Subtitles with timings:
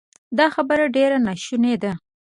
[0.37, 1.91] دا خبره ډېره ناشونې ده